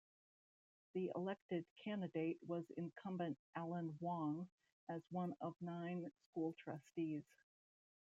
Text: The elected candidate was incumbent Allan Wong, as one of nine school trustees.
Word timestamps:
The 0.95 1.11
elected 1.15 1.63
candidate 1.83 2.39
was 2.47 2.65
incumbent 2.75 3.37
Allan 3.55 3.95
Wong, 3.99 4.49
as 4.89 5.03
one 5.11 5.35
of 5.41 5.53
nine 5.61 6.11
school 6.27 6.55
trustees. 6.57 7.23